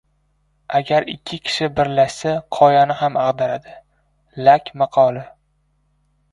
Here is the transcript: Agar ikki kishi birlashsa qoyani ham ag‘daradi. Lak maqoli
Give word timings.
Agar 0.77 1.05
ikki 1.13 1.39
kishi 1.49 1.69
birlashsa 1.81 2.33
qoyani 2.59 2.97
ham 3.03 3.21
ag‘daradi. 3.27 3.77
Lak 4.49 4.75
maqoli 4.85 5.27